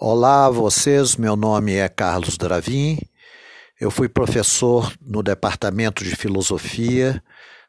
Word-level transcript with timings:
Olá 0.00 0.46
a 0.46 0.50
vocês, 0.50 1.16
meu 1.16 1.36
nome 1.36 1.74
é 1.74 1.88
Carlos 1.88 2.36
Dravin. 2.36 2.98
Eu 3.78 3.90
fui 3.90 4.08
professor 4.08 4.92
no 5.00 5.22
Departamento 5.22 6.02
de 6.02 6.16
Filosofia 6.16 7.22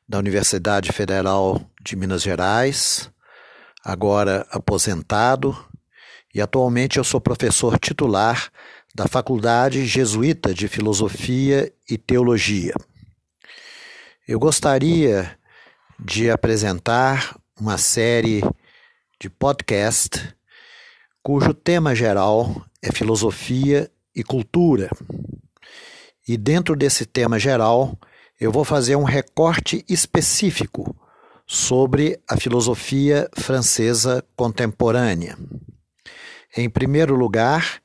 da 0.08 0.18
Universidade 0.18 0.92
Federal 0.92 1.62
de 1.84 1.96
Minas 1.96 2.24
Gerais, 2.24 3.12
agora 3.84 4.48
aposentado, 4.50 5.56
e 6.34 6.42
atualmente 6.42 6.98
eu 6.98 7.04
sou 7.04 7.22
professor 7.22 7.78
titular 7.78 8.50
da 8.96 9.08
Faculdade 9.08 9.86
Jesuíta 9.86 10.54
de 10.54 10.68
Filosofia 10.68 11.72
e 11.88 11.98
Teologia. 11.98 12.74
Eu 14.28 14.40
gostaria 14.40 15.38
de 16.00 16.32
apresentar 16.32 17.38
uma 17.60 17.78
série 17.78 18.42
de 19.20 19.30
podcast 19.30 20.34
cujo 21.24 21.54
tema 21.54 21.96
geral 21.96 22.66
é 22.82 22.92
filosofia 22.92 23.90
e 24.14 24.22
cultura. 24.24 24.90
E 26.28 26.36
dentro 26.36 26.76
desse 26.76 27.06
tema 27.06 27.40
geral, 27.40 27.98
eu 28.40 28.52
vou 28.52 28.66
fazer 28.66 28.98
um 28.98 29.06
recorte 29.06 29.86
específico 29.88 30.94
sobre 31.48 32.20
a 32.28 32.36
filosofia 32.36 33.30
francesa 33.38 34.24
contemporânea. 34.36 35.38
Em 36.56 36.70
primeiro 36.70 37.16
lugar, 37.16 37.82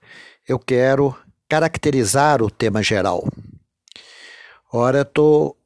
eu 0.46 0.58
quero 0.58 1.16
caracterizar 1.48 2.42
o 2.42 2.50
tema 2.50 2.82
geral. 2.82 3.24
Ora, 4.72 5.02
estou 5.02 5.56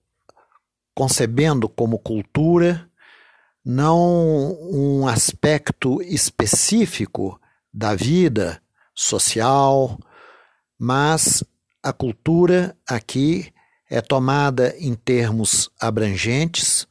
concebendo 0.94 1.68
como 1.70 1.98
cultura 1.98 2.86
não 3.64 4.58
um 4.70 5.06
aspecto 5.08 6.02
específico 6.02 7.40
da 7.72 7.94
vida 7.94 8.60
social, 8.94 9.98
mas 10.78 11.42
a 11.82 11.92
cultura 11.92 12.76
aqui 12.86 13.52
é 13.90 14.00
tomada 14.00 14.74
em 14.78 14.94
termos 14.94 15.70
abrangentes, 15.80 16.86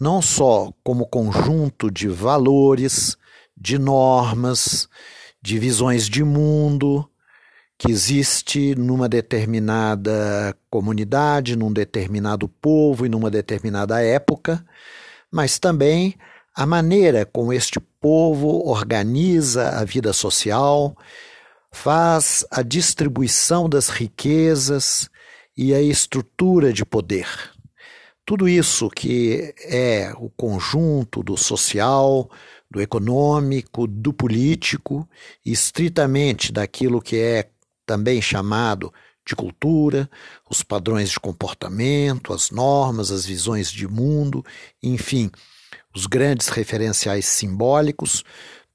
não 0.00 0.20
só 0.20 0.72
como 0.82 1.06
conjunto 1.06 1.90
de 1.90 2.08
valores, 2.08 3.16
de 3.56 3.78
normas, 3.78 4.88
de 5.40 5.58
visões 5.58 6.08
de 6.08 6.24
mundo 6.24 7.08
que 7.78 7.90
existe 7.90 8.76
numa 8.76 9.08
determinada 9.08 10.56
comunidade, 10.70 11.56
num 11.56 11.72
determinado 11.72 12.48
povo 12.48 13.04
e 13.04 13.08
numa 13.08 13.28
determinada 13.28 14.00
época, 14.00 14.64
mas 15.30 15.58
também 15.58 16.14
a 16.54 16.66
maneira 16.66 17.24
como 17.24 17.52
este 17.52 17.80
povo 18.00 18.68
organiza 18.68 19.70
a 19.70 19.84
vida 19.84 20.12
social, 20.12 20.96
faz 21.70 22.44
a 22.50 22.62
distribuição 22.62 23.68
das 23.68 23.88
riquezas 23.88 25.08
e 25.56 25.74
a 25.74 25.80
estrutura 25.80 26.72
de 26.72 26.84
poder. 26.84 27.26
Tudo 28.24 28.48
isso 28.48 28.88
que 28.90 29.54
é 29.64 30.12
o 30.16 30.30
conjunto 30.30 31.22
do 31.22 31.36
social, 31.36 32.30
do 32.70 32.80
econômico, 32.80 33.86
do 33.86 34.12
político, 34.12 35.08
estritamente 35.44 36.52
daquilo 36.52 37.02
que 37.02 37.16
é 37.16 37.50
também 37.84 38.22
chamado 38.22 38.92
de 39.26 39.34
cultura, 39.34 40.08
os 40.48 40.62
padrões 40.62 41.10
de 41.10 41.20
comportamento, 41.20 42.32
as 42.32 42.50
normas, 42.50 43.10
as 43.10 43.24
visões 43.24 43.70
de 43.70 43.86
mundo, 43.86 44.44
enfim, 44.82 45.30
os 45.94 46.06
grandes 46.06 46.48
referenciais 46.48 47.26
simbólicos, 47.26 48.24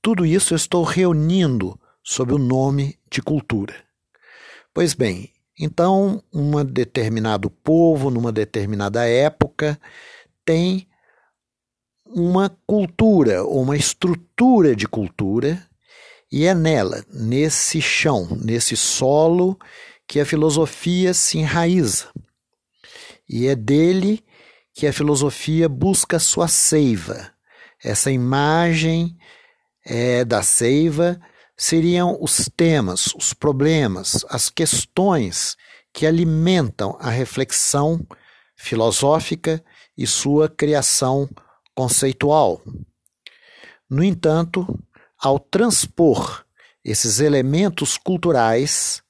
tudo 0.01 0.25
isso 0.25 0.53
eu 0.53 0.55
estou 0.55 0.83
reunindo 0.83 1.79
sob 2.03 2.33
o 2.33 2.37
nome 2.37 2.97
de 3.11 3.21
cultura. 3.21 3.75
Pois 4.73 4.93
bem, 4.93 5.31
então, 5.59 6.23
um 6.31 6.63
determinado 6.63 7.49
povo, 7.49 8.11
numa 8.11 8.31
determinada 8.31 9.07
época, 9.07 9.79
tem 10.45 10.87
uma 12.05 12.49
cultura, 12.65 13.43
uma 13.43 13.75
estrutura 13.75 14.75
de 14.75 14.87
cultura, 14.87 15.61
e 16.31 16.45
é 16.45 16.53
nela, 16.53 17.03
nesse 17.11 17.81
chão, 17.81 18.27
nesse 18.39 18.77
solo, 18.77 19.57
que 20.07 20.19
a 20.19 20.25
filosofia 20.25 21.13
se 21.13 21.39
enraiza. 21.39 22.07
E 23.27 23.47
é 23.47 23.55
dele 23.55 24.23
que 24.77 24.85
a 24.85 24.93
filosofia 24.93 25.67
busca 25.67 26.19
sua 26.19 26.47
seiva. 26.47 27.31
Essa 27.83 28.11
imagem 28.11 29.17
é, 29.83 30.23
da 30.23 30.43
seiva 30.43 31.19
seriam 31.57 32.15
os 32.21 32.47
temas, 32.55 33.07
os 33.15 33.33
problemas, 33.33 34.23
as 34.29 34.51
questões 34.51 35.57
que 35.91 36.05
alimentam 36.05 36.95
a 36.99 37.09
reflexão 37.09 38.05
filosófica 38.55 39.63
e 39.97 40.05
sua 40.05 40.47
criação 40.47 41.27
conceitual. 41.73 42.61
No 43.89 44.03
entanto, 44.03 44.79
ao 45.17 45.39
transpor 45.39 46.45
esses 46.85 47.19
elementos 47.19 47.97
culturais 47.97 49.01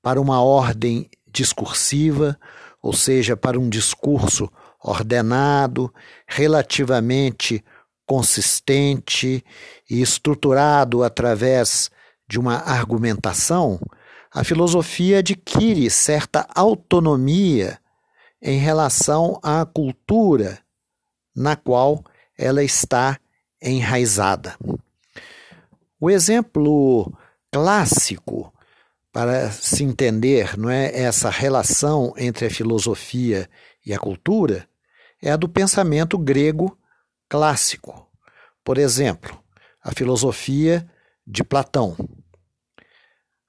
para 0.00 0.18
uma 0.18 0.42
ordem 0.42 1.10
discursiva, 1.30 2.40
ou 2.80 2.94
seja, 2.94 3.36
para 3.36 3.60
um 3.60 3.68
discurso 3.68 4.50
ordenado, 4.82 5.92
relativamente 6.26 7.64
consistente 8.06 9.44
e 9.88 10.00
estruturado 10.00 11.04
através 11.04 11.90
de 12.28 12.38
uma 12.38 12.56
argumentação, 12.56 13.80
a 14.32 14.44
filosofia 14.44 15.18
adquire 15.18 15.90
certa 15.90 16.46
autonomia 16.54 17.78
em 18.40 18.58
relação 18.58 19.38
à 19.42 19.64
cultura 19.66 20.58
na 21.34 21.56
qual 21.56 22.04
ela 22.38 22.62
está 22.62 23.18
enraizada. 23.60 24.56
O 26.00 26.08
exemplo 26.10 27.12
clássico 27.52 28.52
para 29.12 29.50
se 29.50 29.84
entender 29.84 30.56
não 30.56 30.70
é 30.70 31.02
essa 31.02 31.28
relação 31.28 32.14
entre 32.16 32.46
a 32.46 32.50
filosofia 32.50 33.48
e 33.84 33.92
a 33.92 33.98
cultura 33.98 34.69
é 35.22 35.30
a 35.30 35.36
do 35.36 35.48
pensamento 35.48 36.16
grego 36.18 36.78
clássico. 37.28 38.08
Por 38.64 38.78
exemplo, 38.78 39.38
a 39.82 39.92
filosofia 39.92 40.88
de 41.26 41.44
Platão. 41.44 41.96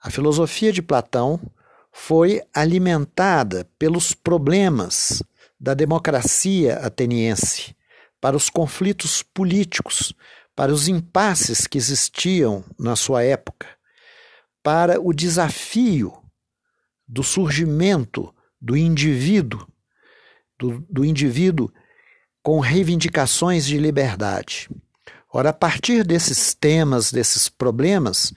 A 0.01 0.09
filosofia 0.09 0.71
de 0.71 0.81
Platão 0.81 1.39
foi 1.91 2.41
alimentada 2.53 3.67
pelos 3.77 4.13
problemas 4.13 5.21
da 5.59 5.73
democracia 5.73 6.77
ateniense, 6.79 7.75
para 8.19 8.35
os 8.35 8.49
conflitos 8.49 9.21
políticos, 9.21 10.13
para 10.55 10.71
os 10.71 10.87
impasses 10.87 11.67
que 11.67 11.77
existiam 11.77 12.63
na 12.79 12.95
sua 12.95 13.23
época, 13.23 13.67
para 14.63 14.99
o 14.99 15.13
desafio 15.13 16.13
do 17.07 17.23
surgimento 17.23 18.33
do 18.59 18.77
indivíduo 18.77 19.67
do, 20.61 20.85
do 20.87 21.03
indivíduo 21.03 21.71
com 22.43 22.59
reivindicações 22.59 23.65
de 23.65 23.79
liberdade. 23.79 24.69
Ora, 25.33 25.49
a 25.49 25.53
partir 25.53 26.03
desses 26.03 26.53
temas, 26.53 27.11
desses 27.11 27.49
problemas, 27.49 28.31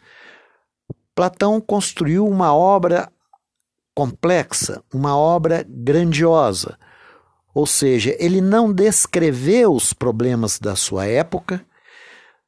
Platão 1.14 1.60
construiu 1.60 2.26
uma 2.26 2.54
obra 2.54 3.12
complexa, 3.94 4.82
uma 4.92 5.16
obra 5.16 5.64
grandiosa. 5.68 6.78
Ou 7.54 7.66
seja, 7.66 8.16
ele 8.18 8.40
não 8.40 8.72
descreveu 8.72 9.74
os 9.74 9.92
problemas 9.92 10.58
da 10.58 10.74
sua 10.74 11.06
época, 11.06 11.64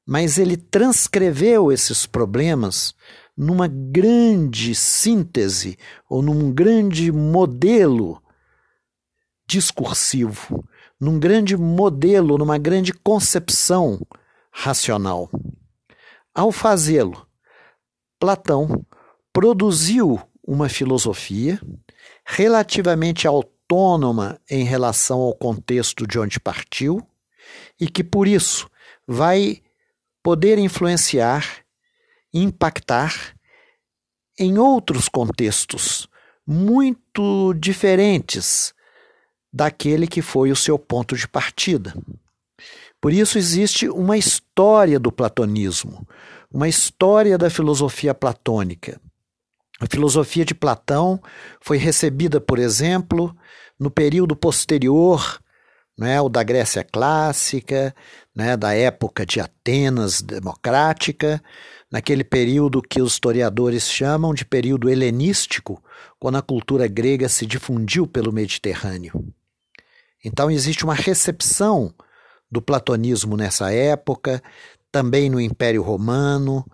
mas 0.06 0.38
ele 0.38 0.56
transcreveu 0.56 1.70
esses 1.70 2.06
problemas 2.06 2.94
numa 3.36 3.68
grande 3.68 4.74
síntese 4.74 5.78
ou 6.08 6.22
num 6.22 6.50
grande 6.50 7.12
modelo 7.12 8.22
discursivo, 9.46 10.68
num 11.00 11.18
grande 11.18 11.56
modelo, 11.56 12.36
numa 12.38 12.58
grande 12.58 12.92
concepção 12.92 14.00
racional. 14.50 15.30
Ao 16.34 16.50
fazê-lo, 16.50 17.26
Platão 18.18 18.84
produziu 19.32 20.20
uma 20.42 20.68
filosofia 20.68 21.60
relativamente 22.24 23.26
autônoma 23.26 24.40
em 24.50 24.64
relação 24.64 25.20
ao 25.20 25.34
contexto 25.34 26.06
de 26.06 26.18
onde 26.18 26.40
partiu 26.40 27.06
e 27.78 27.86
que, 27.88 28.02
por 28.02 28.26
isso, 28.26 28.68
vai 29.06 29.62
poder 30.22 30.58
influenciar, 30.58 31.64
impactar 32.32 33.36
em 34.38 34.58
outros 34.58 35.08
contextos 35.08 36.08
muito 36.46 37.54
diferentes 37.54 38.74
daquele 39.56 40.06
que 40.06 40.20
foi 40.20 40.52
o 40.52 40.56
seu 40.56 40.78
ponto 40.78 41.16
de 41.16 41.26
partida. 41.26 41.94
Por 43.00 43.10
isso 43.10 43.38
existe 43.38 43.88
uma 43.88 44.18
história 44.18 45.00
do 45.00 45.10
platonismo, 45.10 46.06
uma 46.52 46.68
história 46.68 47.38
da 47.38 47.48
filosofia 47.48 48.14
platônica. 48.14 49.00
A 49.80 49.86
filosofia 49.86 50.44
de 50.44 50.54
Platão 50.54 51.20
foi 51.60 51.78
recebida, 51.78 52.38
por 52.38 52.58
exemplo, 52.58 53.34
no 53.78 53.90
período 53.90 54.36
posterior, 54.36 55.40
né, 55.98 56.20
o 56.20 56.28
da 56.28 56.42
Grécia 56.42 56.84
clássica, 56.84 57.94
né, 58.34 58.56
da 58.56 58.74
época 58.74 59.24
de 59.24 59.40
Atenas 59.40 60.20
democrática, 60.20 61.42
naquele 61.90 62.24
período 62.24 62.82
que 62.82 63.00
os 63.00 63.12
historiadores 63.12 63.88
chamam 63.88 64.34
de 64.34 64.44
período 64.44 64.90
helenístico, 64.90 65.82
quando 66.18 66.36
a 66.36 66.42
cultura 66.42 66.86
grega 66.86 67.28
se 67.28 67.46
difundiu 67.46 68.06
pelo 68.06 68.32
Mediterrâneo. 68.32 69.34
Então 70.24 70.50
existe 70.50 70.84
uma 70.84 70.94
recepção 70.94 71.94
do 72.50 72.60
platonismo 72.62 73.36
nessa 73.36 73.72
época, 73.72 74.42
também 74.90 75.28
no 75.28 75.40
Império 75.40 75.82
Romano. 75.82 76.64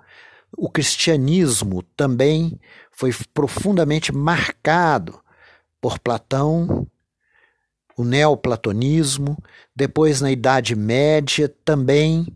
O 0.57 0.71
cristianismo 0.71 1.83
também 1.97 2.59
foi 2.91 3.13
profundamente 3.33 4.13
marcado 4.13 5.21
por 5.81 5.99
Platão, 5.99 6.87
o 7.97 8.05
neoplatonismo, 8.05 9.37
depois 9.75 10.21
na 10.21 10.31
Idade 10.31 10.75
Média 10.75 11.53
também 11.65 12.27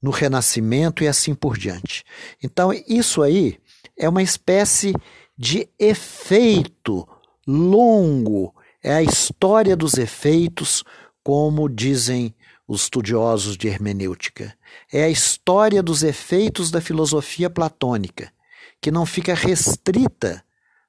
no 0.00 0.10
Renascimento 0.10 1.02
e 1.02 1.08
assim 1.08 1.34
por 1.34 1.58
diante. 1.58 2.04
Então, 2.42 2.72
isso 2.86 3.22
aí 3.22 3.58
é 3.96 4.08
uma 4.08 4.22
espécie 4.22 4.94
de 5.36 5.68
efeito 5.78 7.06
longo, 7.46 8.54
é 8.86 8.94
a 8.94 9.02
história 9.02 9.74
dos 9.74 9.94
efeitos, 9.94 10.84
como 11.24 11.68
dizem 11.68 12.32
os 12.68 12.82
estudiosos 12.82 13.56
de 13.56 13.66
hermenêutica. 13.66 14.56
É 14.92 15.02
a 15.02 15.08
história 15.08 15.82
dos 15.82 16.04
efeitos 16.04 16.70
da 16.70 16.80
filosofia 16.80 17.50
platônica, 17.50 18.32
que 18.80 18.92
não 18.92 19.04
fica 19.04 19.34
restrita 19.34 20.40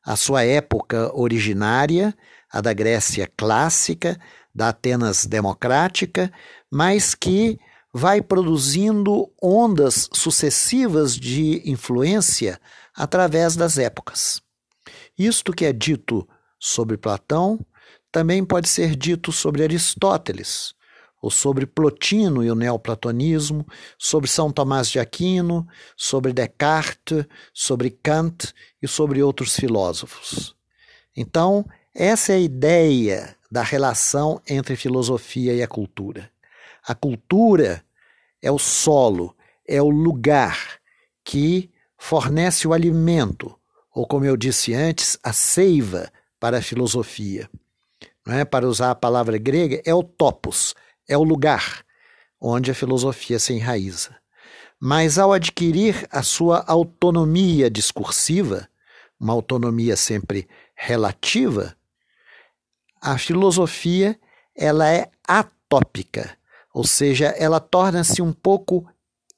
à 0.06 0.16
sua 0.16 0.44
época 0.44 1.12
originária, 1.18 2.16
a 2.52 2.62
da 2.62 2.72
Grécia 2.72 3.28
clássica, 3.36 4.16
da 4.54 4.70
Atenas 4.70 5.26
democrática, 5.26 6.32
mas 6.72 7.16
que 7.16 7.60
vai 7.92 8.22
produzindo 8.22 9.28
ondas 9.42 10.08
sucessivas 10.14 11.16
de 11.16 11.64
influência 11.68 12.62
através 12.96 13.56
das 13.56 13.80
épocas. 13.80 14.40
Isto 15.18 15.52
que 15.52 15.66
é 15.66 15.74
dito 15.74 16.28
sobre 16.60 16.96
Platão 16.96 17.60
também 18.12 18.44
pode 18.44 18.70
ser 18.70 18.96
dito 18.96 19.32
sobre 19.32 19.64
Aristóteles, 19.64 20.76
ou 21.22 21.32
sobre 21.32 21.66
Plotino 21.66 22.44
e 22.44 22.52
o 22.52 22.56
neoplatonismo, 22.56 23.66
sobre 23.98 24.30
São 24.30 24.52
Tomás 24.52 24.90
de 24.90 25.00
Aquino, 25.00 25.68
sobre 25.96 26.32
Descartes, 26.32 27.26
sobre 27.54 27.90
Kant 27.90 28.54
e 28.82 28.88
sobre 28.88 29.22
outros 29.22 29.56
filósofos. 29.56 30.56
Então, 31.16 31.66
essa 31.94 32.34
é 32.34 32.36
a 32.36 32.40
ideia 32.40 33.36
da 33.50 33.64
relação 33.64 34.40
entre 34.48 34.76
filosofia 34.76 35.54
e 35.54 35.64
a 35.64 35.68
cultura. 35.68 36.30
A 36.86 36.94
cultura 36.94 37.84
é 38.42 38.52
o 38.52 38.60
solo, 38.60 39.36
é 39.68 39.82
o 39.82 39.90
lugar 39.90 40.80
que 41.24 41.72
fornece 41.98 42.68
o 42.68 42.74
alimento, 42.74 43.58
ou 43.94 44.06
como 44.06 44.26
eu 44.26 44.38
disse 44.38 44.74
antes, 44.74 45.18
a 45.24 45.34
seiva 45.34 46.12
para 46.40 46.60
a 46.60 46.62
filosofia. 46.62 47.50
Não 48.28 48.36
é? 48.36 48.44
Para 48.44 48.68
usar 48.68 48.92
a 48.92 48.96
palavra 48.96 49.38
grega, 49.38 49.82
é 49.86 49.94
o 49.94 50.04
topos, 50.04 50.76
é 51.08 51.18
o 51.18 51.24
lugar 51.24 51.86
onde 52.42 52.70
a 52.70 52.76
filosofia 52.76 53.40
se 53.40 53.54
enraiza. 53.54 54.14
Mas 54.78 55.18
ao 55.18 55.32
adquirir 55.32 56.06
a 56.12 56.22
sua 56.22 56.62
autonomia 56.68 57.72
discursiva, 57.72 58.68
uma 59.18 59.32
autonomia 59.32 59.96
sempre 59.96 60.46
relativa, 60.76 61.74
a 63.02 63.18
filosofia 63.18 64.20
ela 64.54 64.92
é 64.92 65.10
atópica, 65.26 66.38
ou 66.74 66.84
seja, 66.84 67.28
ela 67.28 67.62
torna-se 67.62 68.22
um 68.22 68.34
pouco 68.34 68.86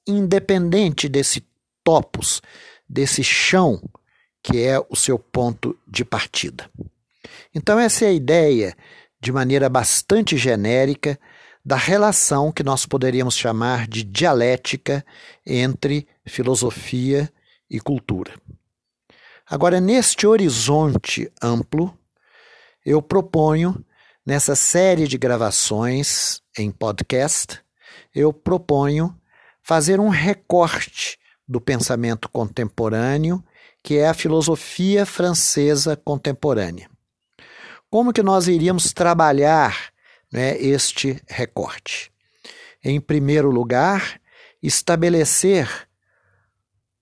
independente 0.07 1.07
desse 1.07 1.45
topos, 1.83 2.41
desse 2.89 3.23
chão 3.23 3.79
que 4.41 4.63
é 4.63 4.83
o 4.89 4.95
seu 4.95 5.19
ponto 5.19 5.77
de 5.87 6.03
partida. 6.03 6.71
Então, 7.53 7.79
essa 7.79 8.05
é 8.05 8.09
a 8.09 8.13
ideia, 8.13 8.75
de 9.19 9.31
maneira 9.31 9.69
bastante 9.69 10.37
genérica, 10.37 11.19
da 11.63 11.75
relação 11.75 12.51
que 12.51 12.63
nós 12.63 12.85
poderíamos 12.85 13.37
chamar 13.37 13.87
de 13.87 14.03
dialética 14.03 15.05
entre 15.45 16.07
filosofia 16.25 17.31
e 17.69 17.79
cultura. 17.79 18.33
Agora, 19.45 19.79
neste 19.81 20.25
horizonte 20.25 21.31
amplo, 21.41 21.95
eu 22.85 23.01
proponho, 23.01 23.83
nessa 24.25 24.55
série 24.55 25.07
de 25.07 25.17
gravações 25.17 26.41
em 26.57 26.71
podcast, 26.71 27.59
eu 28.15 28.31
proponho 28.31 29.15
fazer 29.61 29.99
um 29.99 30.09
recorte 30.09 31.19
do 31.47 31.59
pensamento 31.59 32.29
contemporâneo, 32.29 33.43
que 33.83 33.97
é 33.97 34.07
a 34.07 34.13
filosofia 34.13 35.05
francesa 35.05 35.95
contemporânea. 35.95 36.89
Como 37.89 38.13
que 38.13 38.21
nós 38.21 38.47
iríamos 38.47 38.93
trabalhar 38.93 39.91
né, 40.31 40.55
este 40.61 41.19
recorte? 41.27 42.11
Em 42.83 43.01
primeiro 43.01 43.49
lugar, 43.49 44.21
estabelecer 44.61 45.67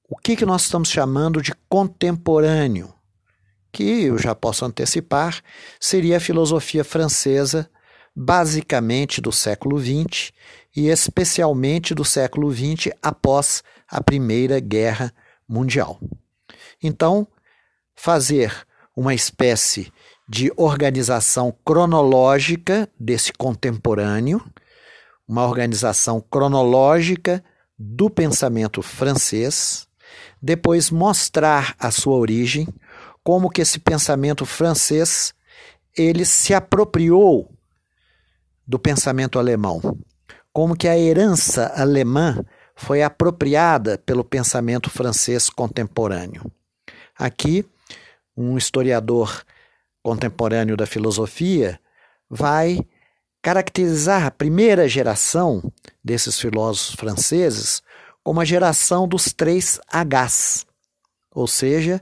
o 0.10 0.16
que, 0.16 0.38
que 0.38 0.45
nós 0.45 0.63
estamos 0.63 0.89
chamando 0.89 1.42
de 1.42 1.54
contemporâneo, 1.68 2.94
que 3.72 4.04
eu 4.04 4.18
já 4.18 4.34
posso 4.34 4.63
antecipar, 4.63 5.42
seria 5.80 6.18
a 6.18 6.22
filosofia 6.22 6.86
francesa, 6.86 7.69
basicamente 8.16 9.19
do 9.19 9.31
século 9.31 9.78
XX 9.78 10.31
e 10.75 10.88
especialmente 10.88 11.94
do 11.94 12.06
século 12.06 12.50
XX 12.51 12.94
após 13.01 13.62
a 13.88 14.01
Primeira 14.01 14.60
Guerra 14.62 15.13
Mundial. 15.48 16.00
Então, 16.81 17.28
fazer 17.94 18.66
uma 18.95 19.13
espécie 19.13 19.92
de 20.28 20.52
organização 20.58 21.56
cronológica 21.64 22.90
desse 23.00 23.32
contemporâneo, 23.32 24.44
uma 25.28 25.46
organização 25.46 26.20
cronológica 26.20 27.44
do 27.78 28.10
pensamento 28.10 28.82
francês, 28.82 29.88
depois 30.42 30.90
mostrar 30.90 31.76
a 31.80 31.92
sua 31.92 32.18
origem, 32.18 32.68
como 33.24 33.50
que 33.50 33.62
esse 33.62 33.80
pensamento 33.80 34.46
francês 34.46 35.34
ele 35.96 36.26
se 36.26 36.54
apropriou 36.54 37.52
do 38.66 38.78
pensamento 38.78 39.40
alemão, 39.40 39.98
como 40.52 40.76
que 40.76 40.88
a 40.88 40.98
herança 40.98 41.72
alemã 41.76 42.44
foi 42.76 43.02
apropriada 43.02 43.98
pelo 43.98 44.24
pensamento 44.24 44.90
francês 44.90 45.50
contemporâneo. 45.50 46.52
Aqui, 47.18 47.66
um 48.36 48.57
historiador 48.57 49.44
contemporâneo 50.07 50.78
da 50.78 50.85
filosofia 50.85 51.78
vai 52.30 52.80
caracterizar 53.42 54.26
a 54.26 54.31
primeira 54.31 54.87
geração 54.87 55.61
desses 56.02 56.40
filósofos 56.40 56.95
franceses 56.95 57.81
como 58.23 58.40
a 58.40 58.45
geração 58.45 59.06
dos 59.06 59.33
três 59.33 59.81
Hs, 59.92 60.66
ou 61.30 61.45
seja, 61.45 62.02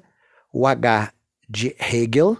o 0.53 0.67
H 0.67 1.11
de 1.49 1.75
Hegel, 1.79 2.37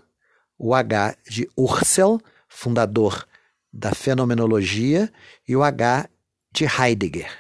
o 0.56 0.76
H 0.76 1.18
de 1.28 1.50
Husserl, 1.58 2.20
fundador 2.48 3.28
da 3.74 3.92
fenomenologia, 3.92 5.12
e 5.48 5.56
o 5.56 5.64
H 5.64 6.08
de 6.52 6.66
Heidegger. 6.66 7.32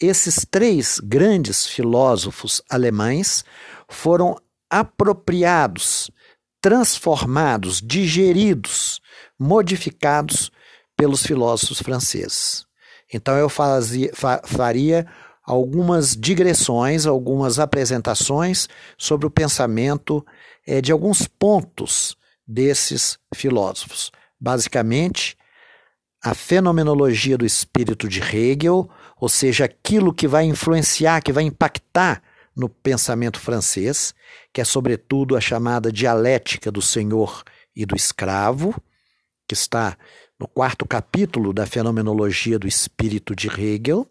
Esses 0.00 0.46
três 0.50 0.98
grandes 0.98 1.66
filósofos 1.66 2.62
alemães 2.70 3.44
foram 3.86 4.34
apropriados, 4.70 6.10
transformados, 6.60 7.80
digeridos, 7.80 9.00
modificados 9.38 10.50
pelos 10.96 11.22
filósofos 11.22 11.80
franceses. 11.80 12.66
Então 13.12 13.36
eu 13.36 13.48
fazia, 13.48 14.10
fa, 14.14 14.40
faria 14.44 15.06
algumas 15.42 16.14
digressões, 16.14 17.06
algumas 17.06 17.58
apresentações 17.58 18.68
sobre 18.96 19.26
o 19.26 19.30
pensamento 19.30 20.24
é, 20.66 20.80
de 20.80 20.92
alguns 20.92 21.26
pontos 21.26 22.16
desses 22.46 23.18
filósofos. 23.34 24.12
Basicamente, 24.38 25.36
a 26.22 26.34
fenomenologia 26.34 27.38
do 27.38 27.46
espírito 27.46 28.08
de 28.08 28.20
Hegel, 28.20 28.88
ou 29.18 29.28
seja, 29.28 29.64
aquilo 29.64 30.12
que 30.12 30.28
vai 30.28 30.44
influenciar, 30.44 31.22
que 31.22 31.32
vai 31.32 31.44
impactar 31.44 32.22
no 32.54 32.68
pensamento 32.68 33.38
francês, 33.38 34.14
que 34.52 34.60
é 34.60 34.64
sobretudo 34.64 35.36
a 35.36 35.40
chamada 35.40 35.92
dialética 35.92 36.70
do 36.70 36.82
senhor 36.82 37.42
e 37.74 37.86
do 37.86 37.94
escravo, 37.94 38.74
que 39.46 39.54
está 39.54 39.96
no 40.38 40.48
quarto 40.48 40.86
capítulo 40.86 41.52
da 41.52 41.66
Fenomenologia 41.66 42.58
do 42.58 42.66
Espírito 42.66 43.34
de 43.34 43.48
Hegel, 43.48 44.08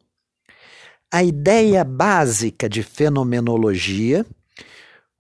a 1.12 1.24
ideia 1.24 1.84
básica 1.84 2.70
de 2.70 2.84
fenomenologia, 2.84 4.26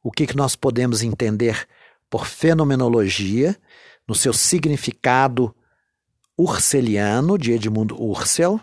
o 0.03 0.11
que, 0.11 0.27
que 0.27 0.35
nós 0.35 0.55
podemos 0.55 1.01
entender 1.01 1.67
por 2.09 2.25
fenomenologia, 2.25 3.57
no 4.07 4.15
seu 4.15 4.33
significado 4.33 5.55
urseliano, 6.37 7.37
de 7.37 7.53
Edmund 7.53 7.93
Husserl, 7.93 8.59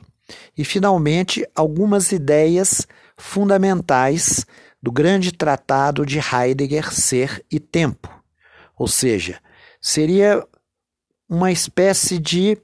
e, 0.56 0.64
finalmente, 0.64 1.46
algumas 1.54 2.10
ideias 2.10 2.86
fundamentais 3.16 4.44
do 4.82 4.92
grande 4.92 5.32
tratado 5.32 6.04
de 6.04 6.18
Heidegger, 6.18 6.92
Ser 6.92 7.44
e 7.50 7.58
Tempo. 7.58 8.08
Ou 8.76 8.86
seja, 8.86 9.40
seria 9.80 10.46
uma 11.28 11.50
espécie 11.50 12.18
de 12.18 12.58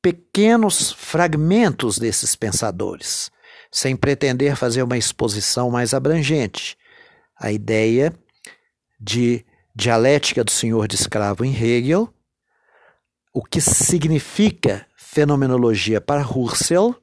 pequenos 0.00 0.92
fragmentos 0.92 1.98
desses 1.98 2.36
pensadores, 2.36 3.30
sem 3.72 3.96
pretender 3.96 4.56
fazer 4.56 4.82
uma 4.82 4.96
exposição 4.96 5.70
mais 5.70 5.92
abrangente. 5.92 6.76
A 7.36 7.50
ideia 7.50 8.12
de 9.00 9.44
dialética 9.74 10.44
do 10.44 10.50
senhor 10.50 10.88
de 10.88 10.96
escravo 10.96 11.44
em 11.44 11.54
Hegel, 11.54 12.12
o 13.32 13.42
que 13.42 13.60
significa 13.60 14.86
fenomenologia 14.96 16.00
para 16.00 16.26
Husserl 16.26 16.94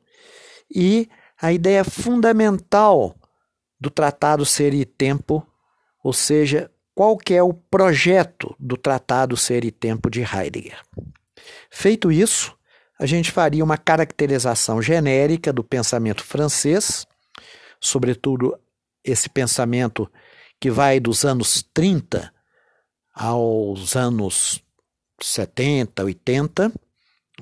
e 0.74 1.10
a 1.46 1.54
ideia 1.54 1.84
fundamental 1.84 3.16
do 3.80 3.92
tratado 3.92 4.44
Ser 4.44 4.74
e 4.74 4.84
Tempo, 4.84 5.46
ou 6.04 6.12
seja, 6.12 6.72
qual 6.96 7.16
que 7.16 7.36
é 7.36 7.44
o 7.44 7.54
projeto 7.54 8.56
do 8.60 8.76
tratado 8.76 9.38
Ser 9.38 9.64
e 9.64 9.70
Tempo 9.70 10.10
de 10.10 10.22
Heidegger. 10.22 10.82
Feito 11.70 12.12
isso, 12.12 12.58
a 12.98 13.06
gente 13.06 13.32
faria 13.32 13.64
uma 13.64 13.78
caracterização 13.78 14.82
genérica 14.82 15.54
do 15.54 15.64
pensamento 15.64 16.24
francês, 16.24 17.06
sobretudo 17.80 18.60
esse 19.04 19.30
pensamento 19.30 20.12
que 20.60 20.72
vai 20.72 21.00
dos 21.00 21.24
anos 21.26 21.62
30 21.76 22.34
aos 23.14 23.96
anos 23.96 24.64
70, 25.22 26.06
80, 26.06 26.74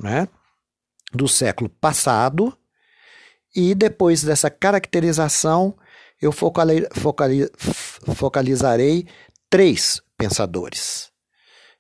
né, 0.01 0.27
do 1.13 1.25
século 1.25 1.69
passado, 1.69 2.57
e 3.55 3.75
depois 3.75 4.24
dessa 4.24 4.50
caracterização, 4.50 5.75
eu 6.22 6.31
focali 6.31 6.88
focali 6.93 7.50
focalizarei 8.15 9.05
três 9.50 10.01
pensadores. 10.17 11.12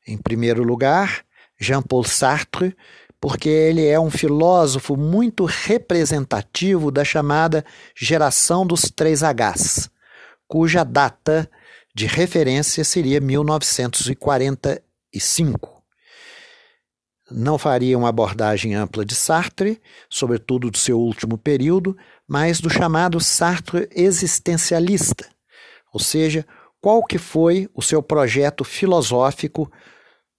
Em 0.05 0.17
primeiro 0.17 0.63
lugar, 0.63 1.23
Jean-Paul 1.59 2.03
Sartre, 2.03 2.75
porque 3.19 3.49
ele 3.49 3.87
é 3.87 3.99
um 3.99 4.11
filósofo 4.11 4.95
muito 4.97 5.45
representativo 5.45 6.91
da 6.91 7.05
chamada 7.05 7.65
geração 7.95 8.67
dos 8.67 8.91
três 8.93 9.21
Hs, 9.21 9.89
cuja 10.45 10.83
data 10.83 11.49
de 11.95 12.05
referência 12.05 12.83
seria 12.83 13.21
1945. 13.21 15.72
Não 17.33 17.57
faria 17.57 17.97
uma 17.97 18.09
abordagem 18.09 18.75
ampla 18.75 19.03
de 19.03 19.15
Sartre, 19.15 19.81
sobretudo 20.09 20.69
do 20.69 20.77
seu 20.77 20.99
último 20.99 21.37
período, 21.37 21.97
mas 22.27 22.59
do 22.59 22.69
chamado 22.69 23.19
Sartre 23.19 23.89
existencialista, 23.91 25.27
ou 25.91 25.99
seja, 25.99 26.45
qual 26.79 27.03
que 27.03 27.17
foi 27.17 27.69
o 27.73 27.81
seu 27.81 28.03
projeto 28.03 28.63
filosófico, 28.63 29.71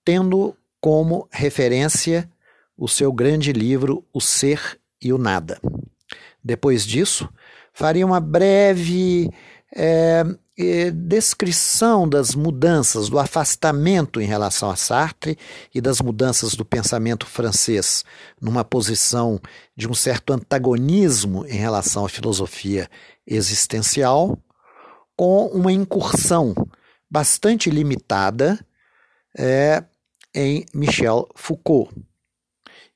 tendo 0.05 0.57
como 0.81 1.29
referência 1.33 2.31
o 2.77 2.87
seu 2.87 3.13
grande 3.13 3.53
livro 3.53 4.05
O 4.13 4.21
Ser 4.21 4.79
e 5.01 5.13
o 5.13 5.19
Nada. 5.19 5.59
Depois 6.43 6.87
disso, 6.87 7.29
faria 7.73 8.05
uma 8.05 8.21
breve 8.21 9.31
é, 9.75 10.23
descrição 10.93 12.09
das 12.09 12.35
mudanças, 12.35 13.09
do 13.09 13.19
afastamento 13.19 14.21
em 14.21 14.25
relação 14.25 14.71
a 14.71 14.77
Sartre 14.77 15.37
e 15.75 15.81
das 15.81 16.01
mudanças 16.01 16.55
do 16.55 16.65
pensamento 16.65 17.27
francês, 17.27 18.05
numa 18.41 18.65
posição 18.65 19.41
de 19.77 19.89
um 19.89 19.95
certo 19.95 20.33
antagonismo 20.33 21.45
em 21.47 21.57
relação 21.57 22.07
à 22.07 22.09
filosofia 22.09 22.89
existencial, 23.27 24.39
com 25.17 25.47
uma 25.47 25.73
incursão 25.73 26.55
bastante 27.11 27.69
limitada 27.69 28.59
é, 29.37 29.83
em 30.33 30.65
Michel 30.73 31.29
Foucault. 31.35 31.93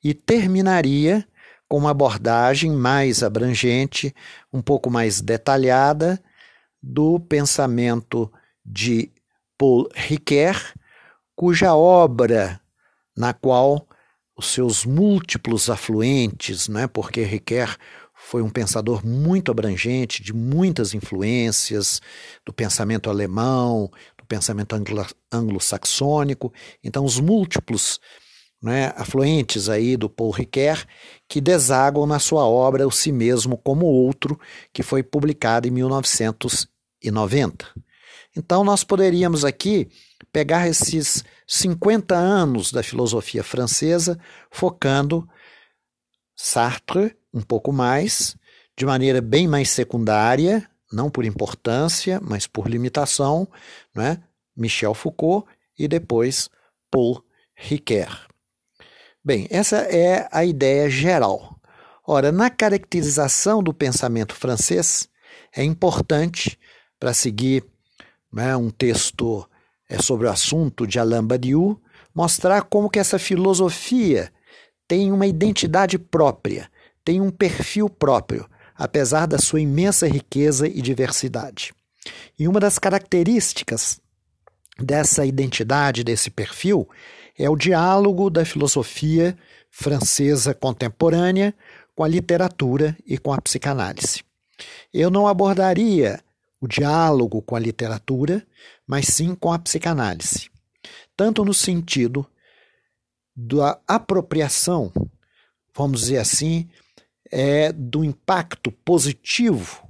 E 0.02 0.14
terminaria 0.14 1.26
com 1.68 1.76
uma 1.76 1.90
abordagem 1.90 2.70
mais 2.70 3.22
abrangente, 3.22 4.14
um 4.52 4.62
pouco 4.62 4.88
mais 4.88 5.20
detalhada 5.20 6.22
do 6.88 7.20
pensamento 7.20 8.32
de 8.64 9.12
Paul 9.58 9.86
Ricoeur, 9.94 10.56
cuja 11.36 11.74
obra, 11.74 12.58
na 13.14 13.34
qual 13.34 13.86
os 14.34 14.46
seus 14.46 14.86
múltiplos 14.86 15.68
afluentes, 15.68 16.66
né, 16.66 16.86
porque 16.86 17.24
Ricoeur 17.24 17.76
foi 18.14 18.40
um 18.40 18.48
pensador 18.48 19.04
muito 19.04 19.50
abrangente, 19.50 20.22
de 20.22 20.32
muitas 20.32 20.94
influências 20.94 22.00
do 22.44 22.54
pensamento 22.54 23.10
alemão, 23.10 23.90
do 24.16 24.24
pensamento 24.26 24.74
anglo-saxônico. 25.30 26.52
Então, 26.82 27.04
os 27.04 27.20
múltiplos 27.20 28.00
né, 28.62 28.94
afluentes 28.96 29.68
aí 29.68 29.94
do 29.94 30.08
Paul 30.08 30.30
Ricoeur 30.30 30.84
que 31.28 31.40
desaguam 31.40 32.06
na 32.06 32.18
sua 32.18 32.46
obra 32.46 32.88
O 32.88 32.90
Si 32.90 33.12
Mesmo 33.12 33.58
como 33.58 33.84
Outro, 33.84 34.40
que 34.72 34.82
foi 34.82 35.02
publicada 35.02 35.68
em 35.68 35.70
1990. 35.70 36.77
Então, 38.36 38.64
nós 38.64 38.84
poderíamos 38.84 39.44
aqui 39.44 39.88
pegar 40.32 40.68
esses 40.68 41.24
50 41.46 42.14
anos 42.14 42.72
da 42.72 42.82
filosofia 42.82 43.42
francesa, 43.42 44.18
focando 44.50 45.28
Sartre 46.36 47.16
um 47.32 47.40
pouco 47.40 47.72
mais, 47.72 48.36
de 48.76 48.86
maneira 48.86 49.20
bem 49.20 49.48
mais 49.48 49.70
secundária, 49.70 50.68
não 50.92 51.10
por 51.10 51.24
importância, 51.24 52.20
mas 52.22 52.46
por 52.46 52.68
limitação, 52.68 53.48
né? 53.94 54.22
Michel 54.56 54.94
Foucault 54.94 55.46
e 55.78 55.86
depois 55.86 56.48
Paul 56.90 57.22
Ricoeur. 57.54 58.26
Bem, 59.24 59.46
essa 59.50 59.78
é 59.78 60.28
a 60.32 60.44
ideia 60.44 60.88
geral. 60.88 61.60
Ora, 62.06 62.32
na 62.32 62.48
caracterização 62.48 63.62
do 63.62 63.74
pensamento 63.74 64.34
francês, 64.34 65.08
é 65.54 65.62
importante, 65.62 66.58
para 66.98 67.14
seguir 67.14 67.64
né, 68.32 68.56
um 68.56 68.70
texto 68.70 69.48
é, 69.88 70.00
sobre 70.00 70.26
o 70.26 70.30
assunto 70.30 70.86
de 70.86 70.98
Alain 70.98 71.24
Badiou, 71.24 71.80
mostrar 72.14 72.62
como 72.62 72.90
que 72.90 72.98
essa 72.98 73.18
filosofia 73.18 74.32
tem 74.86 75.12
uma 75.12 75.26
identidade 75.26 75.98
própria, 75.98 76.70
tem 77.04 77.20
um 77.20 77.30
perfil 77.30 77.88
próprio, 77.88 78.48
apesar 78.74 79.26
da 79.26 79.38
sua 79.38 79.60
imensa 79.60 80.06
riqueza 80.06 80.66
e 80.66 80.80
diversidade. 80.80 81.72
E 82.38 82.48
uma 82.48 82.60
das 82.60 82.78
características 82.78 84.00
dessa 84.78 85.26
identidade, 85.26 86.04
desse 86.04 86.30
perfil, 86.30 86.88
é 87.38 87.48
o 87.48 87.56
diálogo 87.56 88.30
da 88.30 88.44
filosofia 88.44 89.36
francesa 89.70 90.54
contemporânea 90.54 91.54
com 91.94 92.02
a 92.04 92.08
literatura 92.08 92.96
e 93.06 93.18
com 93.18 93.32
a 93.32 93.40
psicanálise. 93.40 94.22
Eu 94.92 95.10
não 95.10 95.26
abordaria 95.26 96.20
o 96.60 96.66
diálogo 96.66 97.40
com 97.42 97.54
a 97.54 97.60
literatura, 97.60 98.46
mas 98.86 99.06
sim 99.06 99.34
com 99.34 99.52
a 99.52 99.58
psicanálise, 99.58 100.50
tanto 101.16 101.44
no 101.44 101.54
sentido 101.54 102.26
da 103.34 103.80
apropriação, 103.86 104.92
vamos 105.74 106.00
dizer 106.00 106.18
assim, 106.18 106.68
é, 107.30 107.70
do 107.72 108.04
impacto 108.04 108.72
positivo, 108.72 109.86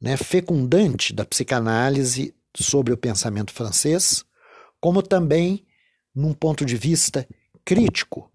né, 0.00 0.16
fecundante 0.16 1.12
da 1.14 1.24
psicanálise 1.24 2.34
sobre 2.54 2.92
o 2.92 2.98
pensamento 2.98 3.52
francês, 3.52 4.24
como 4.80 5.02
também 5.02 5.64
num 6.14 6.34
ponto 6.34 6.64
de 6.64 6.76
vista 6.76 7.26
crítico, 7.64 8.30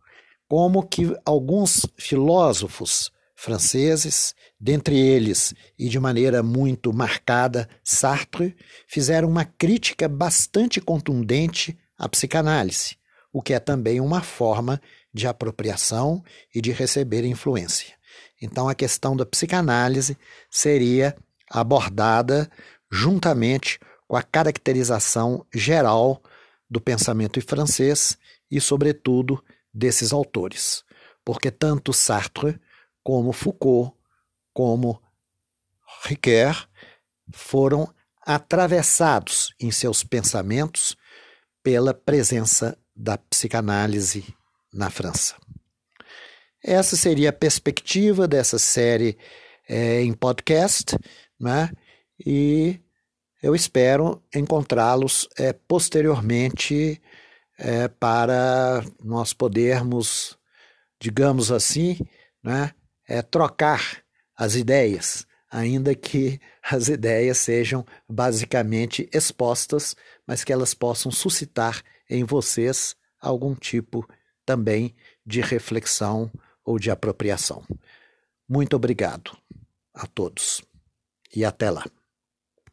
como 0.48 0.82
que 0.88 1.16
alguns 1.26 1.86
filósofos 1.98 3.12
franceses, 3.38 4.34
dentre 4.60 4.98
eles 4.98 5.54
e 5.78 5.88
de 5.88 6.00
maneira 6.00 6.42
muito 6.42 6.92
marcada 6.92 7.70
Sartre, 7.84 8.58
fizeram 8.88 9.30
uma 9.30 9.46
crítica 9.46 10.10
bastante 10.10 10.82
contundente 10.82 11.78
à 11.96 12.10
psicanálise, 12.10 12.98
o 13.32 13.40
que 13.44 13.54
é 13.54 13.60
também 13.60 14.02
uma 14.02 14.24
forma 14.24 14.82
de 15.14 15.28
apropriação 15.28 16.24
e 16.54 16.60
de 16.60 16.72
receber 16.72 17.24
influência. 17.26 17.94
Então 18.42 18.68
a 18.68 18.74
questão 18.74 19.16
da 19.16 19.26
psicanálise 19.26 20.18
seria 20.50 21.16
abordada 21.48 22.50
juntamente 22.92 23.80
com 24.08 24.16
a 24.16 24.24
caracterização 24.24 25.46
geral 25.54 26.24
do 26.68 26.82
pensamento 26.82 27.40
francês 27.42 28.18
e, 28.50 28.60
sobretudo, 28.60 29.44
desses 29.72 30.12
autores, 30.12 30.84
porque 31.24 31.52
tanto 31.52 31.94
Sartre 31.94 32.60
como 33.08 33.32
Foucault, 33.32 33.96
como 34.52 35.02
Ricoeur 36.04 36.68
foram 37.32 37.90
atravessados 38.22 39.56
em 39.62 39.72
seus 39.72 40.04
pensamentos 40.04 40.94
pela 41.64 41.94
presença 41.94 42.78
da 42.94 43.18
psicanálise 43.18 44.26
na 44.74 44.90
França. 44.90 45.38
Essa 46.62 46.98
seria 46.98 47.30
a 47.30 47.34
perspectiva 47.34 48.28
dessa 48.28 48.60
série 48.60 49.18
é, 49.70 50.02
em 50.02 50.12
podcast, 50.12 50.98
né? 51.40 51.72
e 52.26 52.78
eu 53.42 53.56
espero 53.56 54.22
encontrá-los 54.36 55.30
é, 55.38 55.54
posteriormente 55.54 57.02
é, 57.58 57.88
para 57.88 58.84
nós 59.02 59.32
podermos, 59.32 60.38
digamos 61.00 61.54
assim, 61.54 61.98
né, 62.44 62.74
é, 63.08 63.22
trocar 63.22 64.04
as 64.36 64.56
ideias, 64.56 65.26
ainda 65.50 65.96
que 65.96 66.40
as 66.62 66.90
ideias 66.90 67.38
sejam 67.38 67.86
basicamente 68.08 69.10
expostas, 69.14 69.96
mas 70.26 70.44
que 70.44 70.52
elas 70.52 70.74
possam 70.74 71.12
suscitar 71.12 71.82
em 72.10 72.24
vocês 72.24 72.96
algum 73.20 73.56
tipo 73.56 74.08
também 74.46 74.96
de 75.26 75.42
reflexão 75.42 76.32
ou 76.64 76.78
de 76.78 76.92
apropriação. 76.92 77.64
Muito 78.48 78.76
obrigado 78.76 79.38
a 79.94 80.06
todos 80.06 80.62
e 81.36 81.44
até 81.44 81.70
lá. 81.70 81.84